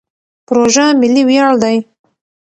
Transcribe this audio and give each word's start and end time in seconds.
پروژه 0.47 0.85
ملي 0.99 1.23
ویاړ 1.27 1.53
دی. 1.63 1.77